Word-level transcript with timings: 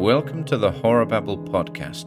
Welcome 0.00 0.44
to 0.44 0.56
the 0.56 0.70
Horror 0.70 1.04
Babble 1.04 1.36
podcast. 1.36 2.06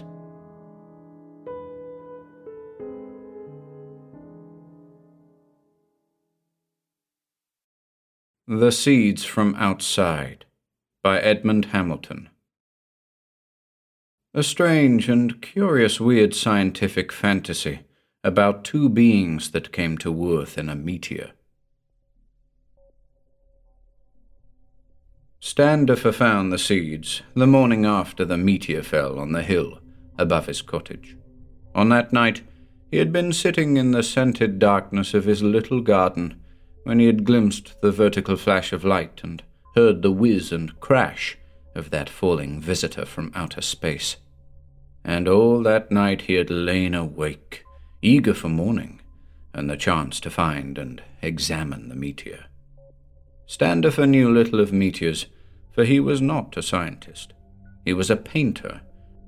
The 8.48 8.72
Seeds 8.72 9.26
from 9.26 9.54
Outside 9.60 10.46
by 11.04 11.20
Edmond 11.20 11.66
Hamilton. 11.66 12.30
A 14.34 14.42
strange 14.42 15.08
and 15.08 15.40
curious 15.40 16.00
weird 16.00 16.34
scientific 16.34 17.12
fantasy 17.12 17.82
about 18.24 18.64
two 18.64 18.90
beings 18.90 19.52
that 19.52 19.72
came 19.72 20.00
to 20.00 20.40
Earth 20.40 20.58
in 20.58 20.68
a 20.68 20.76
meteor. 20.76 21.34
Standifer 25.54 26.12
found 26.12 26.52
the 26.52 26.58
seeds 26.58 27.22
the 27.36 27.46
morning 27.46 27.86
after 27.86 28.26
the 28.26 28.40
meteor 28.40 28.82
fell 28.82 29.20
on 29.20 29.34
the 29.34 29.44
hill 29.44 29.78
above 30.18 30.48
his 30.48 30.64
cottage. 30.64 31.16
On 31.76 31.90
that 31.90 32.12
night, 32.12 32.42
he 32.90 32.98
had 32.98 33.14
been 33.14 33.32
sitting 33.32 33.78
in 33.78 33.92
the 33.92 34.02
scented 34.02 34.58
darkness 34.58 35.14
of 35.14 35.26
his 35.26 35.44
little 35.44 35.80
garden 35.80 36.42
when 36.86 36.98
he 36.98 37.06
had 37.06 37.24
glimpsed 37.24 37.80
the 37.84 37.92
vertical 37.92 38.36
flash 38.36 38.74
of 38.74 38.84
light 38.84 39.22
and 39.24 39.44
heard 39.76 40.02
the 40.02 40.10
whiz 40.10 40.52
and 40.52 40.80
crash 40.80 41.38
of 41.76 41.92
that 41.92 42.10
falling 42.10 42.60
visitor 42.60 43.06
from 43.06 43.32
outer 43.36 43.62
space. 43.62 44.16
And 45.06 45.28
all 45.28 45.62
that 45.62 45.92
night 45.92 46.22
he 46.22 46.34
had 46.34 46.50
lain 46.50 46.96
awake, 46.96 47.64
eager 48.02 48.34
for 48.34 48.50
morning 48.50 49.02
and 49.54 49.70
the 49.70 49.78
chance 49.78 50.20
to 50.22 50.32
find 50.32 50.80
and 50.80 51.04
examine 51.22 51.90
the 51.90 51.96
meteor. 51.96 52.46
Standifer 53.46 54.08
knew 54.08 54.34
little 54.34 54.60
of 54.60 54.74
meteors, 54.74 55.28
for 55.74 55.84
he 55.84 56.00
was 56.00 56.22
not 56.22 56.56
a 56.56 56.62
scientist. 56.62 57.34
He 57.84 57.94
was 57.94 58.10
a 58.10 58.16
painter, 58.16 58.82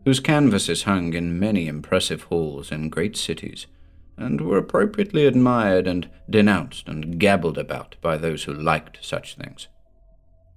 whose 0.06 0.20
canvases 0.20 0.84
hung 0.84 1.14
in 1.14 1.40
many 1.40 1.68
impressive 1.68 2.24
halls 2.24 2.72
in 2.72 2.90
great 2.90 3.18
cities, 3.18 3.68
and 4.18 4.40
were 4.40 4.58
appropriately 4.58 5.26
admired 5.26 5.88
and 5.88 6.10
denounced 6.30 6.88
and 6.88 7.20
gabbled 7.20 7.58
about 7.58 7.96
by 8.02 8.16
those 8.16 8.44
who 8.44 8.54
liked 8.54 9.00
such 9.02 9.36
things. 9.36 9.68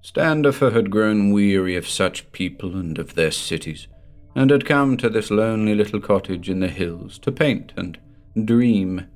Standifer 0.02 0.70
had 0.70 0.90
grown 0.90 1.32
weary 1.32 1.74
of 1.74 1.88
such 1.88 2.30
people 2.32 2.76
and 2.76 2.98
of 2.98 3.14
their 3.14 3.32
cities, 3.32 3.88
and 4.34 4.50
had 4.50 4.64
come 4.64 4.96
to 4.96 5.08
this 5.08 5.30
lonely 5.30 5.74
little 5.74 6.00
cottage 6.00 6.48
in 6.48 6.60
the 6.60 6.68
hills 6.68 7.18
to 7.18 7.32
paint 7.32 7.72
and 7.76 7.98
dream. 8.44 9.06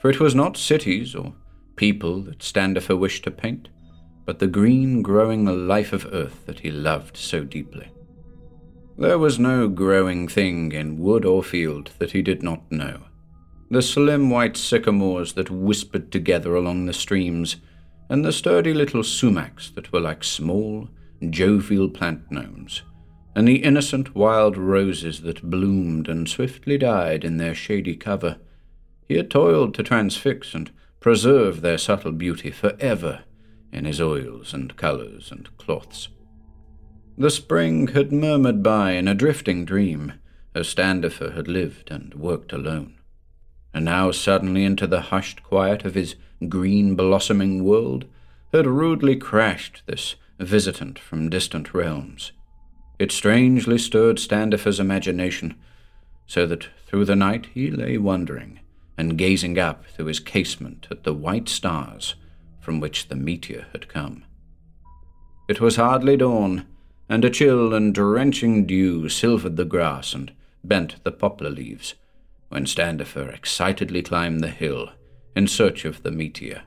For 0.00 0.10
it 0.10 0.20
was 0.20 0.34
not 0.34 0.58
cities 0.58 1.14
or 1.14 1.34
people 1.76 2.22
that 2.22 2.42
Standifer 2.42 2.96
wished 2.96 3.24
to 3.24 3.30
paint, 3.30 3.68
but 4.26 4.40
the 4.40 4.46
green 4.48 5.00
growing 5.02 5.46
life 5.68 5.92
of 5.92 6.12
earth 6.12 6.44
that 6.46 6.60
he 6.60 6.70
loved 6.70 7.16
so 7.16 7.44
deeply. 7.44 7.88
There 8.98 9.18
was 9.18 9.38
no 9.38 9.68
growing 9.68 10.26
thing 10.26 10.72
in 10.72 10.98
wood 10.98 11.24
or 11.24 11.42
field 11.42 11.92
that 11.98 12.10
he 12.10 12.22
did 12.22 12.42
not 12.42 12.70
know. 12.70 13.02
The 13.70 13.82
slim 13.82 14.28
white 14.28 14.56
sycamores 14.56 15.34
that 15.34 15.50
whispered 15.50 16.10
together 16.10 16.54
along 16.56 16.86
the 16.86 16.92
streams, 16.92 17.56
and 18.08 18.24
the 18.24 18.32
sturdy 18.32 18.74
little 18.74 19.02
sumacs 19.02 19.72
that 19.74 19.92
were 19.92 20.00
like 20.00 20.24
small, 20.24 20.88
jovial 21.30 21.88
plant 21.88 22.30
gnomes, 22.30 22.82
and 23.34 23.46
the 23.46 23.62
innocent 23.62 24.14
wild 24.14 24.56
roses 24.56 25.22
that 25.22 25.50
bloomed 25.50 26.08
and 26.08 26.28
swiftly 26.28 26.78
died 26.78 27.24
in 27.24 27.36
their 27.36 27.54
shady 27.54 27.96
cover. 27.96 28.38
He 29.06 29.16
had 29.16 29.30
toiled 29.30 29.74
to 29.74 29.82
transfix 29.82 30.54
and 30.54 30.70
preserve 31.00 31.60
their 31.60 31.78
subtle 31.78 32.12
beauty 32.12 32.50
for 32.50 32.76
ever 32.80 33.24
in 33.76 33.84
his 33.84 34.00
oils 34.00 34.54
and 34.54 34.76
colours 34.76 35.30
and 35.30 35.54
cloths. 35.58 36.08
The 37.18 37.30
spring 37.30 37.88
had 37.88 38.10
murmured 38.10 38.62
by 38.62 38.92
in 38.92 39.06
a 39.06 39.14
drifting 39.14 39.64
dream, 39.64 40.14
as 40.54 40.68
Standifer 40.68 41.32
had 41.32 41.46
lived 41.46 41.90
and 41.90 42.14
worked 42.14 42.52
alone. 42.52 42.94
And 43.74 43.84
now 43.84 44.10
suddenly 44.10 44.64
into 44.64 44.86
the 44.86 45.02
hushed 45.02 45.42
quiet 45.42 45.84
of 45.84 45.94
his 45.94 46.16
green 46.48 46.94
blossoming 46.94 47.64
world 47.64 48.06
had 48.52 48.66
rudely 48.66 49.16
crashed 49.16 49.82
this 49.86 50.16
visitant 50.38 50.98
from 50.98 51.28
distant 51.28 51.74
realms. 51.74 52.32
It 52.98 53.12
strangely 53.12 53.76
stirred 53.76 54.18
Standifer's 54.18 54.80
imagination, 54.80 55.54
so 56.26 56.46
that 56.46 56.68
through 56.86 57.04
the 57.04 57.16
night 57.16 57.48
he 57.52 57.70
lay 57.70 57.98
wondering 57.98 58.60
and 58.96 59.18
gazing 59.18 59.58
up 59.58 59.84
through 59.86 60.06
his 60.06 60.20
casement 60.20 60.86
at 60.90 61.04
the 61.04 61.12
white 61.12 61.48
stars 61.48 62.14
from 62.66 62.80
which 62.80 63.06
the 63.06 63.14
meteor 63.14 63.64
had 63.70 63.86
come. 63.86 64.24
It 65.48 65.60
was 65.60 65.76
hardly 65.76 66.16
dawn, 66.16 66.66
and 67.08 67.24
a 67.24 67.30
chill 67.30 67.72
and 67.72 67.94
drenching 67.94 68.66
dew 68.66 69.08
silvered 69.08 69.56
the 69.56 69.64
grass 69.64 70.12
and 70.12 70.32
bent 70.64 70.96
the 71.04 71.12
poplar 71.12 71.50
leaves, 71.50 71.94
when 72.48 72.66
Standifer 72.66 73.30
excitedly 73.30 74.02
climbed 74.02 74.40
the 74.40 74.48
hill 74.48 74.90
in 75.36 75.46
search 75.46 75.84
of 75.84 76.02
the 76.02 76.10
meteor. 76.10 76.62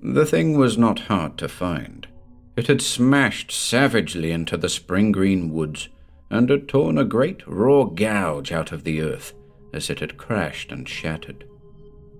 The 0.00 0.24
thing 0.24 0.56
was 0.56 0.78
not 0.78 1.00
hard 1.00 1.36
to 1.38 1.48
find. 1.48 2.06
It 2.54 2.68
had 2.68 2.80
smashed 2.80 3.50
savagely 3.50 4.30
into 4.30 4.56
the 4.56 4.68
spring 4.68 5.10
green 5.10 5.52
woods 5.52 5.88
and 6.30 6.48
had 6.48 6.68
torn 6.68 6.98
a 6.98 7.04
great 7.04 7.42
raw 7.48 7.82
gouge 7.82 8.52
out 8.52 8.70
of 8.70 8.84
the 8.84 9.02
earth 9.02 9.32
as 9.74 9.90
it 9.90 9.98
had 9.98 10.16
crashed 10.16 10.70
and 10.70 10.88
shattered. 10.88 11.42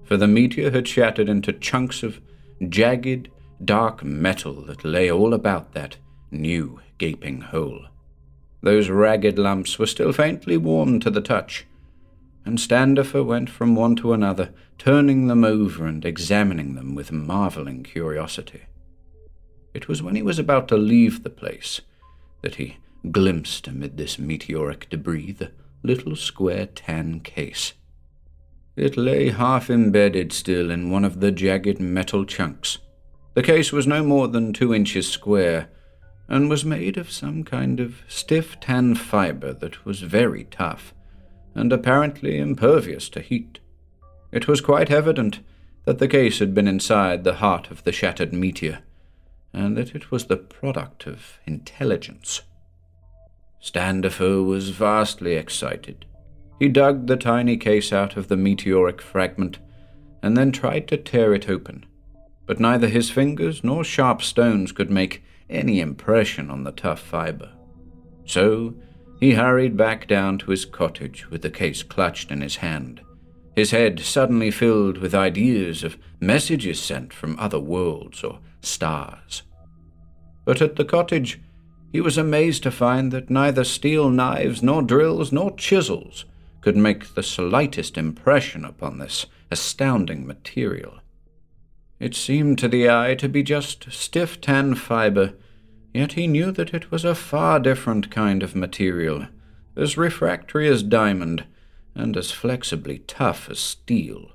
For 0.03 0.17
the 0.17 0.27
meteor 0.27 0.73
had 0.73 0.89
shattered 0.89 1.29
into 1.29 1.53
chunks 1.53 2.03
of 2.03 2.21
jagged, 2.69 3.29
dark 3.65 4.05
metal 4.05 4.65
that 4.67 4.85
lay 4.85 5.11
all 5.11 5.35
about 5.35 5.73
that 5.73 5.97
new 6.31 6.81
gaping 6.99 7.41
hole. 7.41 7.87
Those 8.63 8.91
ragged 8.91 9.39
lumps 9.39 9.79
were 9.79 9.87
still 9.87 10.13
faintly 10.13 10.57
warm 10.57 11.01
to 11.01 11.11
the 11.11 11.23
touch, 11.23 11.67
and 12.45 12.61
Standifer 12.61 13.23
went 13.23 13.49
from 13.49 13.75
one 13.75 13.97
to 13.97 14.13
another, 14.13 14.53
turning 14.79 15.27
them 15.27 15.45
over 15.45 15.87
and 15.87 16.05
examining 16.05 16.75
them 16.75 16.95
with 16.95 17.13
marveling 17.13 17.83
curiosity. 17.83 18.63
It 19.73 19.89
was 19.89 20.03
when 20.03 20.17
he 20.17 20.23
was 20.23 20.39
about 20.39 20.69
to 20.69 20.77
leave 20.77 21.23
the 21.23 21.31
place 21.31 21.81
that 22.43 22.57
he 22.57 22.77
glimpsed 23.11 23.67
amid 23.67 23.97
this 23.97 24.19
meteoric 24.19 24.89
debris 24.91 25.33
the 25.33 25.53
little 25.83 26.17
square 26.17 26.67
tan 26.67 27.21
case. 27.21 27.73
It 28.81 28.97
lay 28.97 29.29
half 29.29 29.69
embedded 29.69 30.33
still 30.33 30.71
in 30.71 30.91
one 30.91 31.05
of 31.05 31.21
the 31.21 31.31
jagged 31.31 31.81
metal 31.81 32.25
chunks. 32.25 32.79
The 33.35 33.43
case 33.43 33.73
was 33.73 33.87
no 33.87 34.03
more 34.03 34.27
than 34.27 34.55
two 34.55 34.73
inches 34.73 35.07
square, 35.07 35.69
and 36.29 36.49
was 36.49 36.65
made 36.65 36.97
of 36.97 37.11
some 37.11 37.45
kind 37.45 37.79
of 37.79 38.01
stiff 38.09 38.59
tan 38.59 38.95
fiber 38.95 39.53
that 39.53 39.85
was 39.85 40.01
very 40.01 40.45
tough, 40.45 40.95
and 41.55 41.75
apparently 41.75 42.39
impervious 42.39 43.11
to 43.11 43.21
heat. 43.21 43.59
It 44.33 44.49
was 44.49 44.63
quite 44.63 44.91
evident 44.91 45.41
that 45.85 45.99
the 45.99 46.09
case 46.09 46.39
had 46.39 46.55
been 46.55 46.67
inside 46.67 47.23
the 47.23 47.35
heart 47.35 47.71
of 47.71 47.85
the 47.85 47.93
shattered 47.93 48.33
meteor, 48.33 48.79
and 49.53 49.77
that 49.77 49.95
it 49.95 50.11
was 50.11 50.25
the 50.25 50.39
product 50.39 51.07
of 51.07 51.39
intelligence. 51.45 52.41
Standifer 53.61 54.43
was 54.43 54.71
vastly 54.71 55.35
excited. 55.35 56.07
He 56.61 56.69
dug 56.69 57.07
the 57.07 57.17
tiny 57.17 57.57
case 57.57 57.91
out 57.91 58.19
of 58.19 58.29
the 58.29 58.37
meteoric 58.37 59.01
fragment 59.01 59.59
and 60.23 60.37
then 60.37 60.53
tried 60.53 60.87
to 60.89 60.99
tear 60.99 61.33
it 61.33 61.49
open, 61.49 61.87
but 62.45 62.61
neither 62.61 62.87
his 62.87 63.09
fingers 63.09 63.65
nor 63.65 63.83
sharp 63.83 64.21
stones 64.21 64.71
could 64.71 64.91
make 64.91 65.23
any 65.49 65.81
impression 65.81 66.51
on 66.51 66.65
the 66.65 66.73
tough 66.73 67.01
fiber. 67.01 67.51
So 68.27 68.75
he 69.19 69.33
hurried 69.33 69.75
back 69.79 70.07
down 70.07 70.37
to 70.39 70.51
his 70.51 70.67
cottage 70.67 71.31
with 71.31 71.41
the 71.41 71.49
case 71.49 71.83
clutched 71.83 72.31
in 72.31 72.43
his 72.43 72.57
hand, 72.57 73.01
his 73.57 73.71
head 73.71 73.99
suddenly 73.99 74.51
filled 74.51 74.99
with 74.99 75.15
ideas 75.15 75.83
of 75.83 75.97
messages 76.21 76.79
sent 76.79 77.15
from 77.15 77.39
other 77.39 77.59
worlds 77.59 78.23
or 78.23 78.39
stars. 78.61 79.45
But 80.45 80.61
at 80.61 80.77
the 80.77 80.85
cottage, 80.85 81.41
he 81.91 82.03
was 82.03 82.19
amazed 82.19 82.63
to 82.65 82.71
find 82.71 83.13
that 83.13 83.31
neither 83.31 83.65
steel 83.65 84.11
knives, 84.11 84.63
nor 84.63 84.83
drills, 84.83 85.33
nor 85.33 85.57
chisels 85.57 86.27
could 86.61 86.77
make 86.77 87.15
the 87.15 87.23
slightest 87.23 87.97
impression 87.97 88.65
upon 88.65 88.99
this 88.99 89.27
astounding 89.51 90.27
material. 90.27 91.01
It 91.99 92.15
seemed 92.15 92.59
to 92.59 92.69
the 92.69 92.89
eye 92.89 93.15
to 93.17 93.29
be 93.29 93.43
just 93.43 93.93
stiff 93.93 94.41
tan 94.41 94.75
fiber, 94.75 95.35
yet 95.93 96.13
he 96.13 96.27
knew 96.27 96.51
that 96.53 96.73
it 96.73 96.91
was 96.91 97.05
a 97.05 97.15
far 97.15 97.61
different 97.61 98.11
kind 98.11 98.43
of 98.43 98.55
material, 98.55 99.27
as 99.77 99.97
refractory 99.97 100.69
as 100.69 100.83
diamond, 100.83 101.45
and 101.95 102.17
as 102.17 102.31
flexibly 102.31 103.01
tough 103.01 103.51
as 103.51 103.59
steel. 103.59 104.33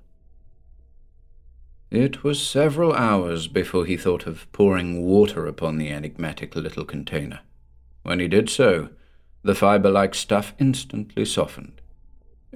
It 1.90 2.24
was 2.24 2.46
several 2.46 2.94
hours 2.94 3.48
before 3.48 3.86
he 3.86 3.96
thought 3.96 4.28
of 4.28 4.52
pouring 4.52 5.04
water 5.04 5.48
upon 5.48 5.78
the 5.78 5.90
enigmatic 5.90 6.56
little 6.56 6.84
container. 6.84 7.40
When 8.04 8.20
he 8.20 8.28
did 8.28 8.50
so, 8.50 8.90
the 9.44 9.56
fiber 9.56 9.90
like 9.90 10.14
stuff 10.14 10.54
instantly 10.60 11.26
softened. 11.26 11.82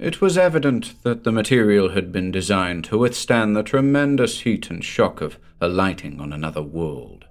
It 0.00 0.22
was 0.22 0.38
evident 0.38 0.94
that 1.02 1.24
the 1.24 1.30
material 1.30 1.90
had 1.90 2.10
been 2.10 2.30
designed 2.30 2.84
to 2.84 2.96
withstand 2.96 3.54
the 3.54 3.62
tremendous 3.62 4.40
heat 4.40 4.70
and 4.70 4.82
shock 4.82 5.20
of 5.20 5.38
alighting 5.60 6.20
on 6.20 6.32
another 6.32 6.62
world, 6.62 7.26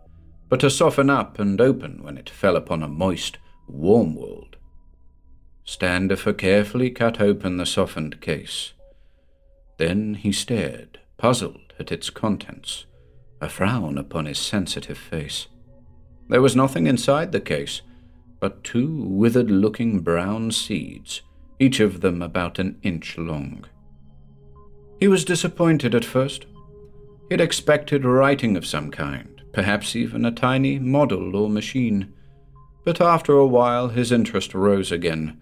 but 0.49 0.59
to 0.59 0.69
soften 0.69 1.09
up 1.09 1.39
and 1.39 1.59
open 1.59 2.03
when 2.03 2.15
it 2.15 2.29
fell 2.29 2.55
upon 2.55 2.83
a 2.83 2.87
moist, 2.87 3.39
warm 3.67 4.13
world. 4.13 4.55
Standifer 5.63 6.31
carefully 6.31 6.91
cut 6.91 7.19
open 7.19 7.57
the 7.57 7.65
softened 7.65 8.21
case. 8.21 8.73
Then 9.77 10.13
he 10.13 10.31
stared, 10.31 10.99
puzzled, 11.17 11.73
at 11.79 11.91
its 11.91 12.11
contents, 12.11 12.85
a 13.41 13.49
frown 13.49 13.97
upon 13.97 14.27
his 14.27 14.37
sensitive 14.37 14.97
face. 14.99 15.47
There 16.27 16.41
was 16.41 16.55
nothing 16.55 16.85
inside 16.85 17.31
the 17.31 17.41
case 17.41 17.81
but 18.39 18.63
two 18.63 19.03
withered 19.05 19.49
looking 19.49 20.01
brown 20.01 20.51
seeds, 20.51 21.23
each 21.59 21.79
of 21.79 22.01
them 22.01 22.21
about 22.21 22.57
an 22.57 22.79
inch 22.81 23.17
long. 23.17 23.65
He 24.99 25.07
was 25.07 25.25
disappointed 25.25 25.93
at 25.93 26.05
first. 26.05 26.45
He 27.27 27.33
had 27.33 27.41
expected 27.41 28.05
writing 28.05 28.57
of 28.57 28.65
some 28.65 28.91
kind, 28.91 29.41
perhaps 29.53 29.95
even 29.95 30.25
a 30.25 30.31
tiny 30.31 30.79
model 30.79 31.35
or 31.35 31.49
machine. 31.49 32.13
But 32.85 33.01
after 33.01 33.33
a 33.33 33.45
while 33.45 33.89
his 33.89 34.11
interest 34.11 34.53
rose 34.53 34.91
again, 34.91 35.39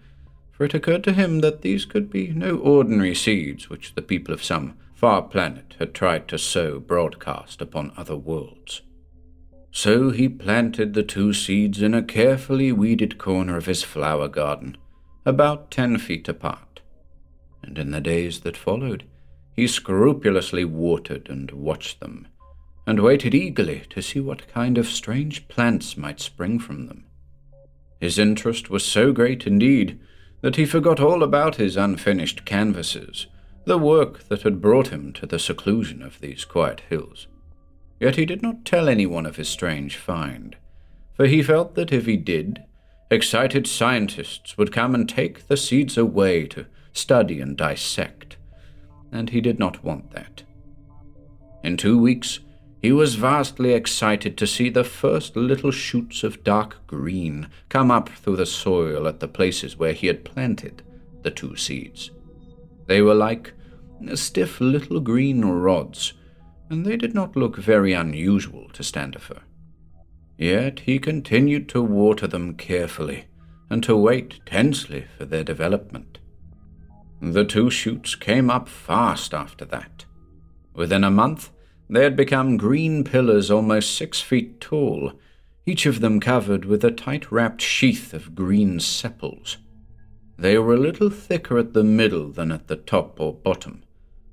for 0.52 0.64
it 0.64 0.74
occurred 0.74 1.04
to 1.04 1.12
him 1.12 1.38
that 1.40 1.62
these 1.62 1.84
could 1.84 2.10
be 2.10 2.28
no 2.28 2.56
ordinary 2.56 3.14
seeds 3.14 3.70
which 3.70 3.94
the 3.94 4.02
people 4.02 4.34
of 4.34 4.42
some 4.42 4.76
far 4.94 5.22
planet 5.22 5.76
had 5.78 5.94
tried 5.94 6.26
to 6.26 6.36
sow 6.36 6.80
broadcast 6.80 7.62
upon 7.62 7.92
other 7.96 8.16
worlds. 8.16 8.82
So 9.70 10.10
he 10.10 10.28
planted 10.28 10.94
the 10.94 11.04
two 11.04 11.32
seeds 11.32 11.80
in 11.80 11.94
a 11.94 12.02
carefully 12.02 12.72
weeded 12.72 13.18
corner 13.18 13.56
of 13.56 13.66
his 13.66 13.84
flower 13.84 14.26
garden, 14.26 14.76
about 15.28 15.70
ten 15.70 15.98
feet 15.98 16.28
apart. 16.28 16.80
And 17.62 17.78
in 17.78 17.90
the 17.90 18.00
days 18.00 18.40
that 18.40 18.56
followed, 18.56 19.04
he 19.54 19.66
scrupulously 19.66 20.64
watered 20.64 21.28
and 21.28 21.50
watched 21.50 22.00
them, 22.00 22.28
and 22.86 23.00
waited 23.00 23.34
eagerly 23.34 23.82
to 23.90 24.00
see 24.00 24.20
what 24.20 24.48
kind 24.48 24.78
of 24.78 24.86
strange 24.86 25.46
plants 25.48 25.96
might 25.96 26.20
spring 26.20 26.58
from 26.58 26.86
them. 26.86 27.04
His 28.00 28.18
interest 28.18 28.70
was 28.70 28.84
so 28.84 29.12
great 29.12 29.46
indeed 29.46 30.00
that 30.40 30.56
he 30.56 30.64
forgot 30.64 31.00
all 31.00 31.22
about 31.22 31.56
his 31.56 31.76
unfinished 31.76 32.44
canvases, 32.44 33.26
the 33.64 33.76
work 33.78 34.28
that 34.28 34.42
had 34.42 34.62
brought 34.62 34.88
him 34.88 35.12
to 35.12 35.26
the 35.26 35.38
seclusion 35.38 36.00
of 36.02 36.20
these 36.20 36.44
quiet 36.44 36.80
hills. 36.88 37.26
Yet 38.00 38.16
he 38.16 38.24
did 38.24 38.40
not 38.40 38.64
tell 38.64 38.88
anyone 38.88 39.26
of 39.26 39.36
his 39.36 39.48
strange 39.48 39.96
find, 39.96 40.56
for 41.14 41.26
he 41.26 41.42
felt 41.42 41.74
that 41.74 41.92
if 41.92 42.06
he 42.06 42.16
did, 42.16 42.62
excited 43.10 43.66
scientists 43.66 44.58
would 44.58 44.72
come 44.72 44.94
and 44.94 45.08
take 45.08 45.46
the 45.48 45.56
seeds 45.56 45.96
away 45.96 46.46
to 46.46 46.66
study 46.92 47.40
and 47.40 47.56
dissect, 47.56 48.36
and 49.10 49.30
he 49.30 49.40
did 49.40 49.58
not 49.58 49.82
want 49.84 50.10
that. 50.12 50.42
In 51.62 51.76
two 51.76 51.98
weeks, 51.98 52.40
he 52.80 52.92
was 52.92 53.16
vastly 53.16 53.72
excited 53.72 54.38
to 54.38 54.46
see 54.46 54.68
the 54.68 54.84
first 54.84 55.34
little 55.36 55.72
shoots 55.72 56.22
of 56.22 56.44
dark 56.44 56.86
green 56.86 57.48
come 57.68 57.90
up 57.90 58.08
through 58.08 58.36
the 58.36 58.46
soil 58.46 59.08
at 59.08 59.18
the 59.20 59.26
places 59.26 59.76
where 59.76 59.92
he 59.92 60.06
had 60.06 60.24
planted 60.24 60.82
the 61.22 61.30
two 61.30 61.56
seeds. 61.56 62.10
They 62.86 63.02
were 63.02 63.14
like 63.14 63.52
stiff 64.14 64.60
little 64.60 65.00
green 65.00 65.44
rods, 65.44 66.12
and 66.70 66.86
they 66.86 66.96
did 66.96 67.14
not 67.14 67.36
look 67.36 67.56
very 67.56 67.92
unusual 67.92 68.68
to 68.74 68.84
Standifer. 68.84 69.42
Yet 70.38 70.80
he 70.80 71.00
continued 71.00 71.68
to 71.70 71.82
water 71.82 72.28
them 72.28 72.54
carefully 72.54 73.24
and 73.68 73.82
to 73.82 73.96
wait 73.96 74.40
tensely 74.46 75.06
for 75.18 75.24
their 75.24 75.44
development. 75.44 76.18
The 77.20 77.44
two 77.44 77.70
shoots 77.70 78.14
came 78.14 78.48
up 78.48 78.68
fast 78.68 79.34
after 79.34 79.64
that. 79.66 80.04
Within 80.74 81.02
a 81.02 81.10
month, 81.10 81.50
they 81.90 82.04
had 82.04 82.16
become 82.16 82.56
green 82.56 83.02
pillars 83.02 83.50
almost 83.50 83.96
six 83.96 84.20
feet 84.20 84.60
tall, 84.60 85.12
each 85.66 85.86
of 85.86 86.00
them 86.00 86.20
covered 86.20 86.64
with 86.64 86.84
a 86.84 86.92
tight 86.92 87.32
wrapped 87.32 87.60
sheath 87.60 88.14
of 88.14 88.36
green 88.36 88.78
sepals. 88.78 89.58
They 90.38 90.56
were 90.56 90.74
a 90.74 90.78
little 90.78 91.10
thicker 91.10 91.58
at 91.58 91.74
the 91.74 91.82
middle 91.82 92.30
than 92.30 92.52
at 92.52 92.68
the 92.68 92.76
top 92.76 93.20
or 93.20 93.34
bottom, 93.34 93.82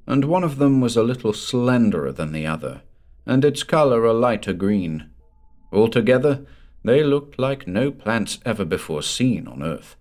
and 0.05 0.25
one 0.25 0.43
of 0.43 0.57
them 0.57 0.81
was 0.81 0.95
a 0.95 1.03
little 1.03 1.33
slenderer 1.33 2.11
than 2.11 2.31
the 2.31 2.45
other, 2.45 2.83
and 3.25 3.43
its 3.43 3.63
color 3.63 4.05
a 4.05 4.13
lighter 4.13 4.53
green. 4.53 5.09
Altogether, 5.75 6.45
they 6.83 7.03
looked 7.03 7.37
like 7.37 7.67
no 7.67 7.91
plants 7.91 8.39
ever 8.45 8.63
before 8.63 9.03
seen 9.03 9.47
on 9.47 9.61
earth. 9.61 9.97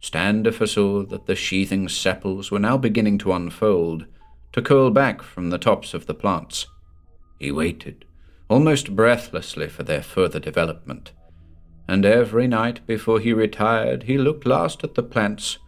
Standifer 0.00 0.66
saw 0.66 1.04
that 1.04 1.26
the 1.26 1.36
sheathing 1.36 1.88
sepals 1.88 2.50
were 2.50 2.58
now 2.58 2.78
beginning 2.78 3.18
to 3.18 3.32
unfold, 3.32 4.06
to 4.52 4.62
curl 4.62 4.90
back 4.90 5.22
from 5.22 5.50
the 5.50 5.58
tops 5.58 5.92
of 5.92 6.06
the 6.06 6.14
plants. 6.14 6.66
He 7.38 7.52
waited, 7.52 8.04
almost 8.48 8.96
breathlessly, 8.96 9.68
for 9.68 9.82
their 9.82 10.02
further 10.02 10.40
development, 10.40 11.12
and 11.86 12.06
every 12.06 12.48
night 12.48 12.86
before 12.86 13.20
he 13.20 13.32
retired 13.32 14.04
he 14.04 14.16
looked 14.16 14.46
last 14.46 14.82
at 14.84 14.94
the 14.94 15.02
plants, 15.02 15.58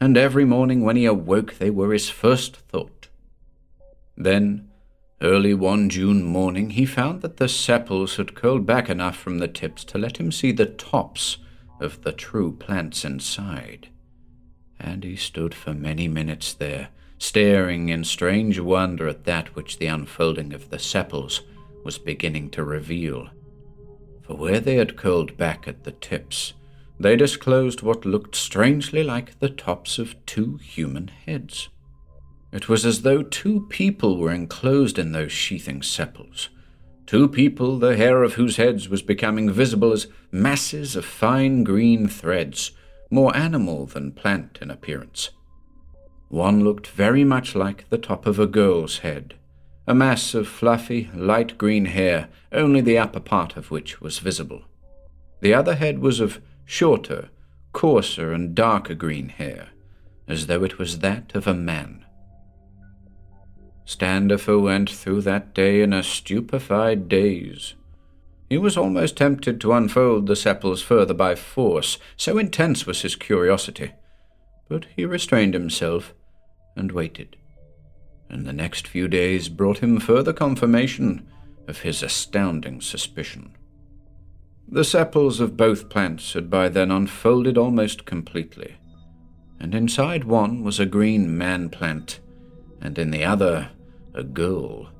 and 0.00 0.16
every 0.16 0.44
morning 0.44 0.82
when 0.82 0.96
he 0.96 1.04
awoke 1.04 1.58
they 1.58 1.70
were 1.70 1.92
his 1.92 2.10
first 2.10 2.56
thought. 2.56 3.08
Then, 4.16 4.69
early 5.22 5.54
one 5.54 5.90
June 5.90 6.22
morning, 6.22 6.70
he 6.70 6.86
found 6.86 7.20
that 7.22 7.36
the 7.36 7.48
sepals 7.48 8.16
had 8.16 8.34
curled 8.34 8.64
back 8.64 8.88
enough 8.88 9.16
from 9.16 9.38
the 9.38 9.48
tips 9.48 9.84
to 9.84 9.98
let 9.98 10.18
him 10.18 10.32
see 10.32 10.52
the 10.52 10.66
tops 10.66 11.38
of 11.78 12.02
the 12.02 12.12
true 12.12 12.52
plants 12.52 13.04
inside. 13.04 13.88
And 14.78 15.04
he 15.04 15.16
stood 15.16 15.54
for 15.54 15.74
many 15.74 16.08
minutes 16.08 16.52
there, 16.54 16.88
staring 17.18 17.90
in 17.90 18.04
strange 18.04 18.58
wonder 18.58 19.08
at 19.08 19.24
that 19.24 19.54
which 19.54 19.78
the 19.78 19.86
unfolding 19.86 20.54
of 20.54 20.70
the 20.70 20.78
sepals 20.78 21.42
was 21.84 21.98
beginning 21.98 22.50
to 22.50 22.64
reveal. 22.64 23.28
For 24.22 24.36
where 24.36 24.60
they 24.60 24.76
had 24.76 24.96
curled 24.96 25.36
back 25.36 25.68
at 25.68 25.84
the 25.84 25.92
tips, 25.92 26.54
they 26.98 27.16
disclosed 27.16 27.82
what 27.82 28.04
looked 28.04 28.36
strangely 28.36 29.02
like 29.02 29.38
the 29.38 29.48
tops 29.48 29.98
of 29.98 30.14
two 30.26 30.58
human 30.58 31.08
heads. 31.08 31.68
It 32.52 32.68
was 32.68 32.84
as 32.84 33.02
though 33.02 33.22
two 33.22 33.66
people 33.68 34.18
were 34.18 34.32
enclosed 34.32 34.98
in 34.98 35.12
those 35.12 35.30
sheathing 35.30 35.82
sepals, 35.82 36.48
two 37.06 37.28
people 37.28 37.78
the 37.78 37.96
hair 37.96 38.22
of 38.22 38.34
whose 38.34 38.56
heads 38.56 38.88
was 38.88 39.02
becoming 39.02 39.50
visible 39.50 39.92
as 39.92 40.08
masses 40.32 40.96
of 40.96 41.04
fine 41.04 41.62
green 41.62 42.08
threads, 42.08 42.72
more 43.08 43.36
animal 43.36 43.86
than 43.86 44.12
plant 44.12 44.58
in 44.60 44.70
appearance. 44.70 45.30
One 46.28 46.64
looked 46.64 46.88
very 46.88 47.24
much 47.24 47.54
like 47.54 47.88
the 47.88 47.98
top 47.98 48.26
of 48.26 48.38
a 48.38 48.46
girl's 48.46 48.98
head, 48.98 49.34
a 49.86 49.94
mass 49.94 50.34
of 50.34 50.46
fluffy, 50.46 51.10
light 51.14 51.56
green 51.58 51.86
hair, 51.86 52.28
only 52.52 52.80
the 52.80 52.98
upper 52.98 53.20
part 53.20 53.56
of 53.56 53.70
which 53.70 54.00
was 54.00 54.18
visible. 54.18 54.62
The 55.40 55.54
other 55.54 55.76
head 55.76 56.00
was 56.00 56.20
of 56.20 56.40
shorter, 56.64 57.30
coarser, 57.72 58.32
and 58.32 58.54
darker 58.54 58.94
green 58.94 59.30
hair, 59.30 59.70
as 60.28 60.46
though 60.46 60.62
it 60.62 60.78
was 60.78 60.98
that 60.98 61.34
of 61.34 61.46
a 61.46 61.54
man. 61.54 62.04
Standifer 63.90 64.56
went 64.56 64.88
through 64.88 65.22
that 65.22 65.52
day 65.52 65.82
in 65.82 65.92
a 65.92 66.04
stupefied 66.04 67.08
daze. 67.08 67.74
He 68.48 68.56
was 68.56 68.76
almost 68.76 69.16
tempted 69.16 69.60
to 69.60 69.72
unfold 69.72 70.28
the 70.28 70.36
sepals 70.36 70.80
further 70.80 71.12
by 71.12 71.34
force, 71.34 71.98
so 72.16 72.38
intense 72.38 72.86
was 72.86 73.02
his 73.02 73.16
curiosity. 73.16 73.90
But 74.68 74.86
he 74.94 75.04
restrained 75.04 75.54
himself 75.54 76.14
and 76.76 76.92
waited. 76.92 77.34
And 78.28 78.46
the 78.46 78.52
next 78.52 78.86
few 78.86 79.08
days 79.08 79.48
brought 79.48 79.78
him 79.78 79.98
further 79.98 80.32
confirmation 80.32 81.26
of 81.66 81.80
his 81.80 82.00
astounding 82.00 82.80
suspicion. 82.80 83.56
The 84.68 84.84
sepals 84.84 85.40
of 85.40 85.56
both 85.56 85.88
plants 85.88 86.34
had 86.34 86.48
by 86.48 86.68
then 86.68 86.92
unfolded 86.92 87.58
almost 87.58 88.04
completely, 88.04 88.76
and 89.58 89.74
inside 89.74 90.22
one 90.22 90.62
was 90.62 90.78
a 90.78 90.86
green 90.86 91.36
man 91.36 91.70
plant, 91.70 92.20
and 92.80 92.96
in 92.96 93.10
the 93.10 93.24
other 93.24 93.70
a 94.14 94.22
girl. 94.22 94.90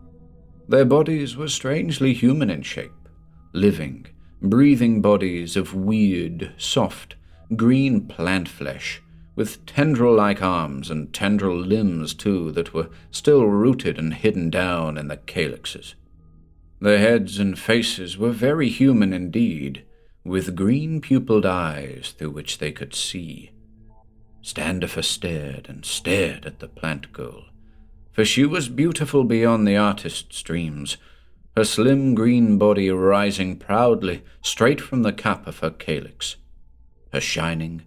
Their 0.68 0.84
bodies 0.84 1.36
were 1.36 1.48
strangely 1.48 2.12
human 2.12 2.50
in 2.50 2.62
shape, 2.62 3.08
living, 3.52 4.06
breathing 4.40 5.00
bodies 5.00 5.56
of 5.56 5.74
weird, 5.74 6.52
soft, 6.56 7.16
green 7.56 8.06
plant 8.06 8.48
flesh 8.48 9.02
with 9.36 9.64
tendril 9.64 10.14
like 10.14 10.42
arms 10.42 10.90
and 10.90 11.12
tendril 11.14 11.58
limbs, 11.58 12.14
too, 12.14 12.52
that 12.52 12.74
were 12.74 12.90
still 13.10 13.44
rooted 13.46 13.98
and 13.98 14.14
hidden 14.14 14.50
down 14.50 14.98
in 14.98 15.08
the 15.08 15.16
calyxes. 15.16 15.94
Their 16.80 16.98
heads 16.98 17.38
and 17.38 17.58
faces 17.58 18.18
were 18.18 18.32
very 18.32 18.68
human 18.68 19.12
indeed, 19.12 19.84
with 20.24 20.56
green 20.56 21.00
pupilled 21.00 21.46
eyes 21.46 22.14
through 22.16 22.30
which 22.30 22.58
they 22.58 22.72
could 22.72 22.94
see. 22.94 23.50
Standifer 24.42 25.02
stared 25.02 25.68
and 25.68 25.84
stared 25.84 26.44
at 26.46 26.58
the 26.58 26.68
plant 26.68 27.12
girl, 27.12 27.44
for 28.12 28.24
she 28.24 28.44
was 28.44 28.68
beautiful 28.68 29.24
beyond 29.24 29.66
the 29.66 29.76
artist's 29.76 30.42
dreams, 30.42 30.96
her 31.56 31.64
slim 31.64 32.14
green 32.14 32.58
body 32.58 32.90
rising 32.90 33.56
proudly 33.56 34.22
straight 34.42 34.80
from 34.80 35.02
the 35.02 35.12
cap 35.12 35.46
of 35.46 35.58
her 35.58 35.70
calyx, 35.70 36.36
her 37.12 37.20
shining, 37.20 37.82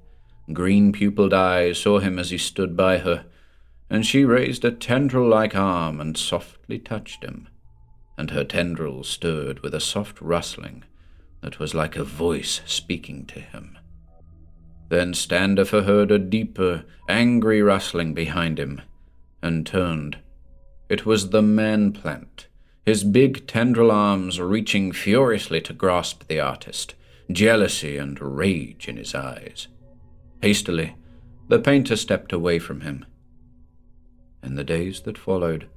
Green 0.52 0.92
pupilled 0.92 1.34
eyes 1.34 1.80
saw 1.80 2.00
him 2.00 2.20
as 2.20 2.32
he 2.32 2.38
stood 2.38 2.76
by 2.76 2.98
her, 2.98 3.26
and 3.90 4.06
she 4.06 4.26
raised 4.26 4.66
a 4.66 4.72
tendril 4.72 5.30
like 5.30 5.56
arm 5.56 6.02
and 6.02 6.18
softly 6.18 6.78
touched 6.78 7.24
him, 7.24 7.48
and 8.18 8.32
her 8.32 8.44
tendrils 8.44 9.08
stirred 9.08 9.62
with 9.62 9.74
a 9.74 9.80
soft 9.80 10.20
rustling 10.20 10.84
that 11.42 11.60
was 11.60 11.74
like 11.74 11.96
a 11.96 12.04
voice 12.04 12.62
speaking 12.66 13.26
to 13.28 13.40
him. 13.40 13.78
Then 14.90 15.14
Standifer 15.14 15.84
heard 15.84 16.12
a 16.12 16.20
deeper, 16.20 16.84
angry 17.08 17.62
rustling 17.62 18.14
behind 18.14 18.60
him, 18.60 18.82
and 19.44 19.68
turned. 19.68 20.18
It 20.90 21.06
was 21.06 21.30
the 21.30 21.42
man 21.42 21.92
plant, 21.92 22.48
his 22.86 23.04
big 23.04 23.46
tendril 23.46 23.92
arms 23.92 24.40
reaching 24.40 24.92
furiously 24.92 25.62
to 25.62 25.74
grasp 25.74 26.28
the 26.28 26.40
artist, 26.40 26.96
jealousy 27.32 27.98
and 27.98 28.20
rage 28.20 28.88
in 28.88 28.98
his 28.98 29.14
eyes. 29.14 29.68
Hastily, 30.42 30.96
the 31.48 31.60
painter 31.60 31.96
stepped 31.96 32.34
away 32.34 32.60
from 32.60 32.82
him. 32.82 33.06
In 34.42 34.56
the 34.56 34.64
days 34.64 35.02
that 35.02 35.18
followed, 35.18 35.68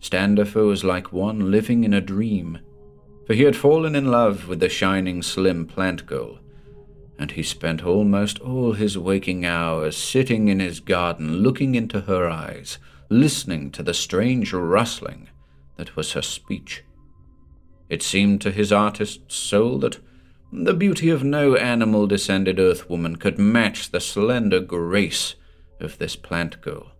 Standifer 0.00 0.64
was 0.64 0.84
like 0.84 1.12
one 1.12 1.50
living 1.50 1.84
in 1.84 1.92
a 1.92 2.00
dream, 2.00 2.58
for 3.26 3.34
he 3.34 3.42
had 3.42 3.56
fallen 3.56 3.94
in 3.94 4.10
love 4.10 4.48
with 4.48 4.60
the 4.60 4.68
shining, 4.68 5.22
slim 5.22 5.66
plant 5.66 6.06
girl, 6.06 6.38
and 7.18 7.32
he 7.32 7.42
spent 7.42 7.84
almost 7.84 8.38
all 8.40 8.72
his 8.72 8.96
waking 8.96 9.44
hours 9.44 9.96
sitting 9.96 10.48
in 10.48 10.60
his 10.60 10.80
garden 10.80 11.38
looking 11.38 11.74
into 11.74 12.02
her 12.02 12.28
eyes, 12.28 12.78
listening 13.10 13.70
to 13.70 13.82
the 13.82 13.94
strange 13.94 14.52
rustling 14.52 15.28
that 15.76 15.96
was 15.96 16.12
her 16.12 16.22
speech. 16.22 16.84
It 17.88 18.02
seemed 18.02 18.40
to 18.42 18.50
his 18.50 18.72
artist's 18.72 19.34
soul 19.34 19.78
that 19.78 19.98
the 20.52 20.74
beauty 20.74 21.10
of 21.10 21.24
no 21.24 21.56
animal 21.56 22.06
descended 22.06 22.58
earthwoman 22.58 23.18
could 23.18 23.38
match 23.38 23.90
the 23.90 24.00
slender 24.00 24.60
grace 24.60 25.34
of 25.80 25.98
this 25.98 26.16
plant 26.16 26.60
girl. 26.60 26.92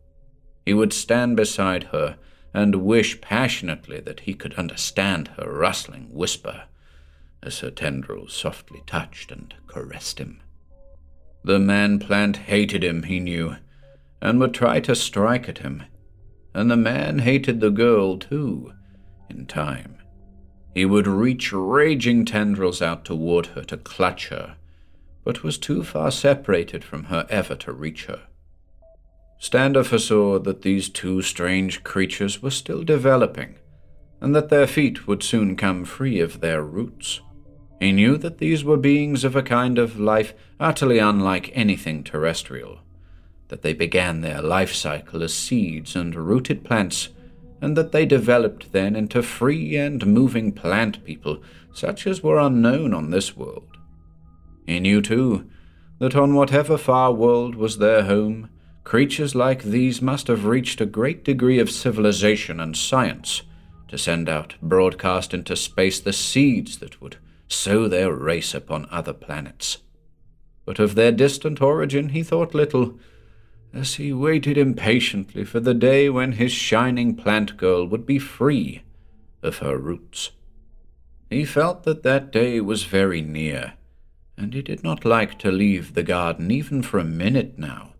He 0.64 0.74
would 0.74 0.92
stand 0.92 1.36
beside 1.36 1.84
her 1.84 2.18
and 2.54 2.76
wish 2.76 3.20
passionately 3.20 4.00
that 4.00 4.20
he 4.20 4.34
could 4.34 4.54
understand 4.54 5.28
her 5.36 5.50
rustling 5.50 6.08
whisper 6.12 6.64
as 7.42 7.60
her 7.60 7.70
tendrils 7.70 8.34
softly 8.34 8.82
touched 8.86 9.30
and 9.30 9.54
caressed 9.66 10.18
him. 10.18 10.40
The 11.44 11.58
man 11.58 11.98
plant 11.98 12.36
hated 12.36 12.82
him, 12.82 13.04
he 13.04 13.20
knew, 13.20 13.56
and 14.20 14.40
would 14.40 14.54
try 14.54 14.80
to 14.80 14.94
strike 14.94 15.48
at 15.48 15.58
him, 15.58 15.84
and 16.54 16.70
the 16.70 16.76
man 16.76 17.20
hated 17.20 17.60
the 17.60 17.70
girl, 17.70 18.18
too, 18.18 18.72
in 19.28 19.46
time. 19.46 19.96
He 20.74 20.84
would 20.84 21.06
reach 21.06 21.52
raging 21.52 22.24
tendrils 22.24 22.80
out 22.80 23.04
toward 23.04 23.46
her 23.46 23.62
to 23.64 23.76
clutch 23.76 24.28
her, 24.28 24.56
but 25.24 25.42
was 25.42 25.58
too 25.58 25.82
far 25.82 26.10
separated 26.10 26.84
from 26.84 27.04
her 27.04 27.26
ever 27.28 27.54
to 27.56 27.72
reach 27.72 28.06
her. 28.06 28.22
Standifer 29.38 29.98
saw 29.98 30.38
that 30.38 30.62
these 30.62 30.88
two 30.88 31.22
strange 31.22 31.84
creatures 31.84 32.42
were 32.42 32.50
still 32.50 32.82
developing, 32.82 33.56
and 34.20 34.34
that 34.34 34.48
their 34.48 34.66
feet 34.66 35.06
would 35.06 35.22
soon 35.22 35.56
come 35.56 35.84
free 35.84 36.18
of 36.18 36.40
their 36.40 36.62
roots. 36.62 37.20
He 37.78 37.92
knew 37.92 38.16
that 38.16 38.38
these 38.38 38.64
were 38.64 38.76
beings 38.76 39.22
of 39.22 39.36
a 39.36 39.42
kind 39.42 39.78
of 39.78 40.00
life 40.00 40.34
utterly 40.58 40.98
unlike 40.98 41.52
anything 41.54 42.02
terrestrial, 42.02 42.80
that 43.48 43.62
they 43.62 43.72
began 43.72 44.20
their 44.20 44.42
life 44.42 44.74
cycle 44.74 45.22
as 45.22 45.34
seeds 45.34 45.96
and 45.96 46.14
rooted 46.14 46.64
plants, 46.64 47.08
and 47.60 47.76
that 47.76 47.92
they 47.92 48.06
developed 48.06 48.72
then 48.72 48.94
into 48.94 49.22
free 49.22 49.76
and 49.76 50.06
moving 50.06 50.52
plant 50.52 51.04
people 51.04 51.42
such 51.72 52.06
as 52.06 52.22
were 52.22 52.38
unknown 52.38 52.92
on 52.92 53.10
this 53.10 53.36
world. 53.36 53.76
He 54.66 54.80
knew, 54.80 55.00
too, 55.00 55.48
that 55.98 56.16
on 56.16 56.34
whatever 56.34 56.76
far 56.76 57.12
world 57.12 57.54
was 57.54 57.78
their 57.78 58.04
home, 58.04 58.50
creatures 58.84 59.34
like 59.34 59.62
these 59.62 60.02
must 60.02 60.26
have 60.28 60.44
reached 60.44 60.80
a 60.80 60.86
great 60.86 61.24
degree 61.24 61.58
of 61.58 61.70
civilization 61.70 62.60
and 62.60 62.76
science 62.76 63.42
to 63.88 63.98
send 63.98 64.28
out 64.28 64.54
broadcast 64.60 65.32
into 65.32 65.56
space 65.56 66.00
the 66.00 66.12
seeds 66.12 66.78
that 66.78 67.00
would 67.00 67.16
sow 67.48 67.88
their 67.88 68.12
race 68.12 68.54
upon 68.54 68.86
other 68.90 69.12
planets. 69.12 69.78
But 70.64 70.78
of 70.78 70.94
their 70.94 71.12
distant 71.12 71.62
origin 71.62 72.10
he 72.10 72.22
thought 72.22 72.54
little, 72.54 72.98
as 73.72 73.94
he 73.94 74.12
waited 74.12 74.56
impatiently 74.56 75.44
for 75.44 75.60
the 75.60 75.74
day 75.74 76.08
when 76.08 76.32
his 76.32 76.52
shining 76.52 77.14
plant 77.14 77.56
girl 77.56 77.86
would 77.86 78.06
be 78.06 78.18
free 78.18 78.82
of 79.42 79.58
her 79.58 79.76
roots. 79.76 80.30
He 81.30 81.44
felt 81.44 81.84
that 81.84 82.02
that 82.02 82.32
day 82.32 82.60
was 82.60 82.84
very 82.84 83.20
near, 83.20 83.74
and 84.36 84.54
he 84.54 84.62
did 84.62 84.82
not 84.82 85.04
like 85.04 85.38
to 85.40 85.52
leave 85.52 85.94
the 85.94 86.02
garden 86.02 86.50
even 86.50 86.82
for 86.82 86.98
a 86.98 87.04
minute 87.04 87.58
now. 87.58 87.92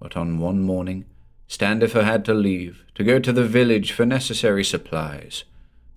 But 0.00 0.16
on 0.16 0.38
one 0.38 0.60
morning, 0.60 1.04
Standifer 1.48 2.02
had 2.02 2.24
to 2.24 2.34
leave 2.34 2.84
to 2.94 3.04
go 3.04 3.18
to 3.18 3.32
the 3.32 3.44
village 3.44 3.92
for 3.92 4.06
necessary 4.06 4.64
supplies, 4.64 5.44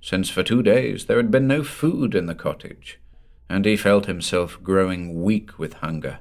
since 0.01 0.29
for 0.29 0.43
two 0.43 0.61
days 0.61 1.05
there 1.05 1.17
had 1.17 1.31
been 1.31 1.47
no 1.47 1.63
food 1.63 2.13
in 2.13 2.25
the 2.25 2.35
cottage, 2.35 2.99
and 3.49 3.65
he 3.65 3.75
felt 3.75 4.05
himself 4.05 4.61
growing 4.61 5.23
weak 5.23 5.57
with 5.57 5.73
hunger. 5.75 6.19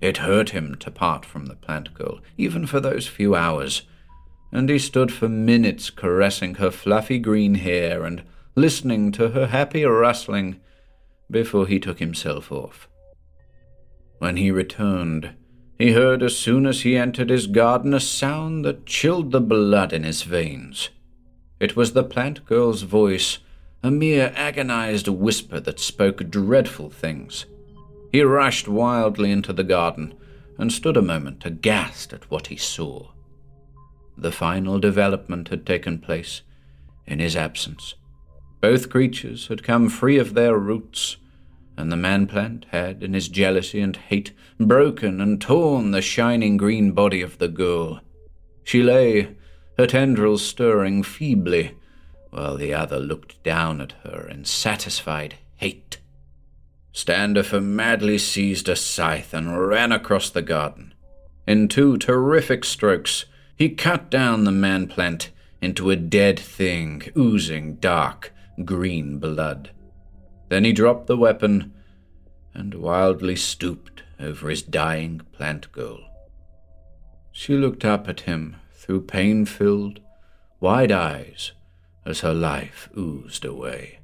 It 0.00 0.18
hurt 0.18 0.50
him 0.50 0.76
to 0.76 0.90
part 0.90 1.26
from 1.26 1.46
the 1.46 1.54
plant 1.54 1.92
girl, 1.94 2.20
even 2.38 2.66
for 2.66 2.80
those 2.80 3.06
few 3.06 3.34
hours, 3.34 3.82
and 4.52 4.68
he 4.68 4.78
stood 4.78 5.12
for 5.12 5.28
minutes 5.28 5.90
caressing 5.90 6.54
her 6.56 6.70
fluffy 6.70 7.18
green 7.18 7.56
hair 7.56 8.04
and 8.04 8.22
listening 8.56 9.12
to 9.12 9.30
her 9.30 9.48
happy 9.48 9.84
rustling 9.84 10.60
before 11.30 11.66
he 11.66 11.78
took 11.78 11.98
himself 11.98 12.50
off. 12.50 12.88
When 14.18 14.36
he 14.36 14.50
returned, 14.50 15.34
he 15.78 15.92
heard 15.92 16.22
as 16.22 16.36
soon 16.36 16.66
as 16.66 16.82
he 16.82 16.96
entered 16.96 17.30
his 17.30 17.46
garden 17.46 17.94
a 17.94 18.00
sound 18.00 18.64
that 18.64 18.86
chilled 18.86 19.32
the 19.32 19.40
blood 19.40 19.92
in 19.92 20.02
his 20.04 20.22
veins. 20.22 20.90
It 21.58 21.76
was 21.76 21.92
the 21.92 22.04
plant 22.04 22.44
girl's 22.44 22.82
voice, 22.82 23.38
a 23.82 23.90
mere 23.90 24.32
agonized 24.34 25.08
whisper 25.08 25.60
that 25.60 25.80
spoke 25.80 26.28
dreadful 26.28 26.90
things. 26.90 27.46
He 28.12 28.22
rushed 28.22 28.68
wildly 28.68 29.30
into 29.30 29.52
the 29.52 29.64
garden 29.64 30.14
and 30.58 30.72
stood 30.72 30.96
a 30.96 31.02
moment 31.02 31.44
aghast 31.44 32.12
at 32.12 32.30
what 32.30 32.48
he 32.48 32.56
saw. 32.56 33.12
The 34.16 34.32
final 34.32 34.78
development 34.78 35.48
had 35.48 35.64
taken 35.64 35.98
place 35.98 36.42
in 37.06 37.18
his 37.18 37.36
absence. 37.36 37.94
Both 38.60 38.90
creatures 38.90 39.46
had 39.46 39.62
come 39.62 39.88
free 39.88 40.18
of 40.18 40.34
their 40.34 40.58
roots 40.58 41.16
and 41.80 41.90
the 41.90 41.96
man 41.96 42.26
plant 42.26 42.66
had, 42.70 43.02
in 43.02 43.14
his 43.14 43.28
jealousy 43.28 43.80
and 43.80 43.96
hate, 43.96 44.32
broken 44.58 45.20
and 45.20 45.40
torn 45.40 45.90
the 45.90 46.02
shining 46.02 46.58
green 46.58 46.92
body 46.92 47.22
of 47.22 47.38
the 47.38 47.48
girl. 47.48 48.00
She 48.64 48.82
lay, 48.82 49.34
her 49.78 49.86
tendrils 49.86 50.44
stirring 50.44 51.02
feebly, 51.02 51.74
while 52.30 52.56
the 52.56 52.74
other 52.74 52.98
looked 52.98 53.42
down 53.42 53.80
at 53.80 53.92
her 54.04 54.28
in 54.28 54.44
satisfied 54.44 55.36
hate. 55.56 55.99
Standifer 56.92 57.60
madly 57.60 58.18
seized 58.18 58.68
a 58.68 58.76
scythe 58.76 59.32
and 59.32 59.68
ran 59.68 59.92
across 59.92 60.30
the 60.30 60.42
garden. 60.42 60.94
In 61.46 61.68
two 61.68 61.96
terrific 61.96 62.64
strokes, 62.64 63.26
he 63.56 63.68
cut 63.68 64.10
down 64.10 64.44
the 64.44 64.52
man 64.52 64.86
plant 64.86 65.30
into 65.60 65.90
a 65.90 65.96
dead 65.96 66.38
thing 66.38 67.02
oozing 67.16 67.76
dark 67.76 68.32
green 68.64 69.18
blood. 69.18 69.70
Then 70.48 70.64
he 70.64 70.72
dropped 70.72 71.06
the 71.06 71.16
weapon 71.16 71.72
and 72.54 72.74
wildly 72.74 73.36
stooped 73.36 74.02
over 74.18 74.48
his 74.48 74.62
dying 74.62 75.20
plant 75.32 75.70
girl. 75.72 76.00
She 77.32 77.54
looked 77.54 77.84
up 77.84 78.08
at 78.08 78.20
him 78.20 78.56
through 78.74 79.02
pain 79.02 79.46
filled, 79.46 80.00
wide 80.58 80.90
eyes 80.90 81.52
as 82.04 82.20
her 82.20 82.34
life 82.34 82.88
oozed 82.96 83.44
away. 83.44 84.00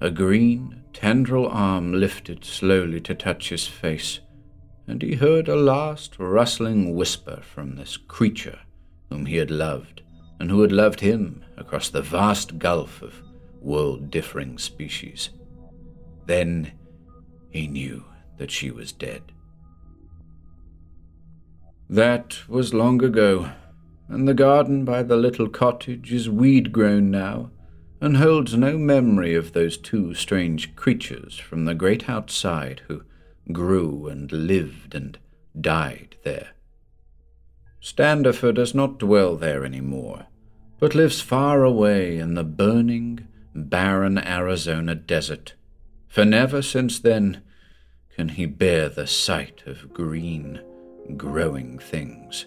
A 0.00 0.10
green, 0.10 0.82
tendril 0.96 1.46
arm 1.48 1.92
lifted 1.92 2.42
slowly 2.42 2.98
to 2.98 3.14
touch 3.14 3.50
his 3.50 3.66
face, 3.66 4.20
and 4.86 5.02
he 5.02 5.16
heard 5.16 5.46
a 5.46 5.54
last 5.54 6.18
rustling 6.18 6.94
whisper 6.94 7.38
from 7.42 7.76
this 7.76 7.98
creature 7.98 8.60
whom 9.10 9.26
he 9.26 9.36
had 9.36 9.50
loved 9.50 10.00
and 10.40 10.50
who 10.50 10.62
had 10.62 10.72
loved 10.72 11.00
him 11.00 11.44
across 11.58 11.90
the 11.90 12.00
vast 12.00 12.58
gulf 12.58 13.02
of 13.02 13.22
world 13.60 14.10
differing 14.10 14.56
species. 14.56 15.28
Then 16.24 16.72
he 17.50 17.68
knew 17.68 18.06
that 18.38 18.50
she 18.50 18.70
was 18.70 18.90
dead. 18.90 19.20
That 21.90 22.48
was 22.48 22.72
long 22.72 23.04
ago, 23.04 23.50
and 24.08 24.26
the 24.26 24.32
garden 24.32 24.86
by 24.86 25.02
the 25.02 25.16
little 25.18 25.50
cottage 25.50 26.10
is 26.10 26.30
weed 26.30 26.72
grown 26.72 27.10
now, 27.10 27.50
and 28.00 28.16
holds 28.16 28.54
no 28.54 28.76
memory 28.76 29.34
of 29.34 29.52
those 29.52 29.76
two 29.76 30.14
strange 30.14 30.74
creatures 30.76 31.38
from 31.38 31.64
the 31.64 31.74
great 31.74 32.08
outside 32.08 32.82
who 32.88 33.02
grew 33.52 34.08
and 34.08 34.30
lived 34.32 34.94
and 34.94 35.18
died 35.58 36.16
there. 36.24 36.50
Standifer 37.80 38.52
does 38.52 38.74
not 38.74 38.98
dwell 38.98 39.36
there 39.36 39.64
any 39.64 39.80
more, 39.80 40.26
but 40.78 40.94
lives 40.94 41.20
far 41.20 41.62
away 41.62 42.18
in 42.18 42.34
the 42.34 42.44
burning, 42.44 43.28
barren 43.54 44.18
Arizona 44.18 44.94
desert 44.94 45.54
for 46.16 46.24
never 46.24 46.62
since 46.62 46.98
then 46.98 47.42
can 48.14 48.30
he 48.30 48.46
bear 48.46 48.88
the 48.88 49.06
sight 49.06 49.62
of 49.66 49.92
green, 49.92 50.62
growing 51.14 51.78
things. 51.78 52.46